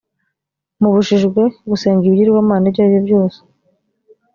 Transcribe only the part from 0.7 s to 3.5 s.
mububjijwe gusenga ibigirwamana ibyo ari byose.